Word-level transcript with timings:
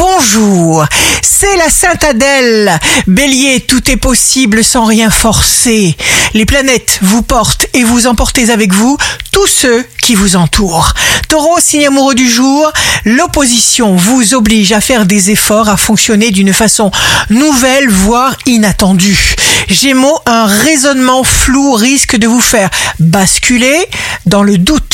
bonjour. 0.00 0.86
C'est 1.20 1.56
la 1.56 1.68
Sainte 1.68 2.04
Adèle. 2.04 2.78
Bélier, 3.06 3.60
tout 3.60 3.90
est 3.90 3.96
possible 3.96 4.64
sans 4.64 4.84
rien 4.84 5.10
forcer. 5.10 5.94
Les 6.32 6.46
planètes 6.46 6.98
vous 7.02 7.22
portent 7.22 7.66
et 7.74 7.84
vous 7.84 8.06
emportez 8.06 8.50
avec 8.50 8.72
vous 8.72 8.96
tous 9.30 9.46
ceux 9.46 9.84
qui 10.02 10.14
vous 10.14 10.36
entourent. 10.36 10.94
Taureau, 11.28 11.58
signe 11.60 11.86
amoureux 11.86 12.14
du 12.14 12.28
jour, 12.28 12.72
l'opposition 13.04 13.94
vous 13.94 14.34
oblige 14.34 14.72
à 14.72 14.80
faire 14.80 15.06
des 15.06 15.30
efforts, 15.30 15.68
à 15.68 15.76
fonctionner 15.76 16.30
d'une 16.30 16.52
façon 16.52 16.90
nouvelle, 17.28 17.88
voire 17.88 18.36
inattendue. 18.46 19.34
Gémeaux, 19.68 20.18
un 20.26 20.46
raisonnement 20.46 21.24
flou 21.24 21.72
risque 21.72 22.16
de 22.16 22.26
vous 22.26 22.40
faire 22.40 22.70
basculer 22.98 23.86
dans 24.26 24.42
le 24.42 24.58
doute. 24.58 24.89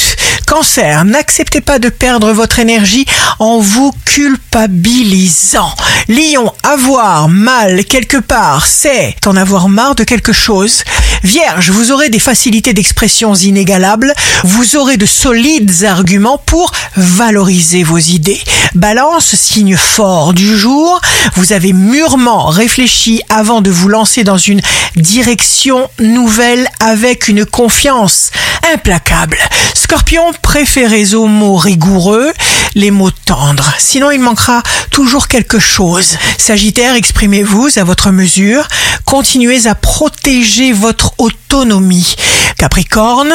Cancer, 0.56 1.04
n'acceptez 1.04 1.60
pas 1.60 1.78
de 1.78 1.90
perdre 1.90 2.32
votre 2.32 2.58
énergie 2.60 3.04
en 3.38 3.60
vous 3.60 3.92
culpabilisant. 4.06 5.70
Lion, 6.08 6.50
avoir 6.62 7.28
mal 7.28 7.84
quelque 7.84 8.16
part, 8.16 8.64
c'est 8.64 9.14
en 9.26 9.36
avoir 9.36 9.68
marre 9.68 9.96
de 9.96 10.04
quelque 10.04 10.32
chose. 10.32 10.82
Vierge, 11.22 11.68
vous 11.68 11.92
aurez 11.92 12.08
des 12.08 12.18
facilités 12.18 12.72
d'expression 12.72 13.34
inégalables, 13.34 14.14
vous 14.44 14.76
aurez 14.76 14.96
de 14.96 15.04
solides 15.04 15.84
arguments 15.84 16.38
pour 16.38 16.72
valoriser 16.96 17.82
vos 17.82 17.98
idées. 17.98 18.40
Balance, 18.74 19.34
signe 19.34 19.76
fort 19.76 20.32
du 20.32 20.56
jour, 20.56 21.02
vous 21.34 21.52
avez 21.52 21.74
mûrement 21.74 22.46
réfléchi 22.46 23.20
avant 23.28 23.60
de 23.60 23.70
vous 23.70 23.88
lancer 23.88 24.24
dans 24.24 24.38
une 24.38 24.62
direction 24.96 25.90
nouvelle 25.98 26.66
avec 26.80 27.28
une 27.28 27.44
confiance 27.44 28.30
implacable. 28.72 29.38
Scorpion, 29.74 30.32
préférez 30.42 31.14
aux 31.14 31.26
mots 31.26 31.56
rigoureux 31.56 32.32
les 32.74 32.90
mots 32.90 33.10
tendres. 33.10 33.72
Sinon, 33.78 34.10
il 34.10 34.20
manquera 34.20 34.62
toujours 34.90 35.28
quelque 35.28 35.58
chose. 35.58 36.16
Sagittaire, 36.38 36.94
exprimez-vous 36.94 37.70
à 37.76 37.84
votre 37.84 38.10
mesure. 38.10 38.68
Continuez 39.04 39.66
à 39.66 39.74
protéger 39.74 40.72
votre 40.72 41.14
autonomie. 41.18 42.16
Capricorne, 42.58 43.32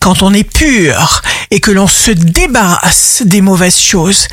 quand 0.00 0.22
on 0.22 0.32
est 0.32 0.44
pur 0.44 1.22
et 1.50 1.60
que 1.60 1.70
l'on 1.70 1.86
se 1.86 2.10
débarrasse 2.10 3.22
des 3.24 3.40
mauvaises 3.40 3.80
choses, 3.80 4.28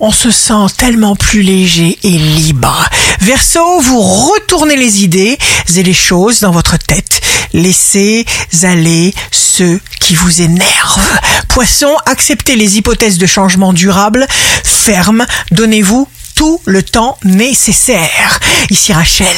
on 0.00 0.10
se 0.10 0.30
sent 0.30 0.66
tellement 0.76 1.16
plus 1.16 1.42
léger 1.42 1.98
et 2.02 2.18
libre. 2.18 2.88
Verseau, 3.22 3.80
vous 3.80 4.00
retournez 4.00 4.74
les 4.74 5.04
idées 5.04 5.38
et 5.76 5.82
les 5.84 5.94
choses 5.94 6.40
dans 6.40 6.50
votre 6.50 6.76
tête. 6.76 7.20
Laissez 7.52 8.26
aller 8.64 9.14
ceux 9.30 9.80
qui 10.00 10.16
vous 10.16 10.42
énervent. 10.42 11.20
Poisson, 11.46 11.94
acceptez 12.06 12.56
les 12.56 12.78
hypothèses 12.78 13.18
de 13.18 13.26
changement 13.26 13.72
durable. 13.72 14.26
Ferme, 14.64 15.24
donnez-vous 15.52 16.08
tout 16.34 16.60
le 16.64 16.82
temps 16.82 17.16
nécessaire. 17.22 18.40
Ici 18.70 18.92
Rachel, 18.92 19.36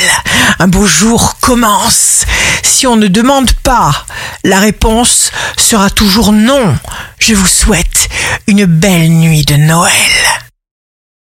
un 0.60 0.66
beau 0.66 0.86
jour 0.86 1.36
commence. 1.40 2.24
Si 2.62 2.86
on 2.86 2.96
ne 2.96 3.08
demande 3.08 3.52
pas, 3.52 4.06
la 4.44 4.60
réponse 4.60 5.30
sera 5.58 5.90
toujours 5.90 6.32
non. 6.32 6.74
Je 7.18 7.34
vous 7.34 7.46
souhaite 7.46 8.08
une 8.46 8.64
belle 8.64 9.10
nuit 9.10 9.44
de 9.44 9.56
Noël. 9.56 9.92